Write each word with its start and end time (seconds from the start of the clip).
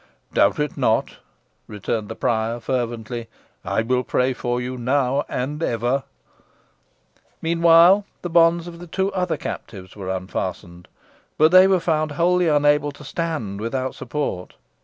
"Doubt 0.33 0.57
it 0.59 0.77
not," 0.77 1.17
returned 1.67 2.09
the 2.09 2.15
prior, 2.15 2.59
fervently. 2.59 3.27
"I 3.63 3.83
will 3.83 4.01
pray 4.03 4.33
for 4.33 4.59
you 4.59 4.75
now 4.75 5.23
and 5.29 5.61
ever." 5.61 6.05
Meanwhile, 7.39 8.05
the 8.23 8.29
bonds 8.31 8.67
of 8.67 8.79
the 8.79 8.87
two 8.87 9.13
other 9.13 9.37
captives 9.37 9.95
were 9.95 10.09
unfastened, 10.09 10.87
but 11.37 11.51
they 11.51 11.67
were 11.67 11.79
found 11.79 12.13
wholly 12.13 12.47
unable 12.47 12.91
to 12.91 13.03
stand 13.03 13.61
without 13.61 13.93
support. 13.93 14.55